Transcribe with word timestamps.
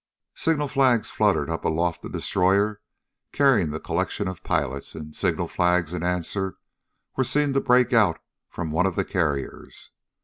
Signal 0.33 0.67
flags 0.67 1.11
fluttered 1.11 1.47
up 1.47 1.63
aloft 1.63 2.01
the 2.01 2.09
destroyer 2.09 2.81
carrying 3.31 3.69
the 3.69 3.79
collection 3.79 4.27
of 4.27 4.41
pilots, 4.43 4.95
and 4.95 5.15
signal 5.15 5.47
flags 5.47 5.93
in 5.93 6.01
answer 6.01 6.57
were 7.15 7.23
seen 7.23 7.53
to 7.53 7.61
break 7.61 7.93
out 7.93 8.17
from 8.49 8.71
one 8.71 8.87
of 8.87 8.95
the 8.95 9.05
carriers. 9.05 9.91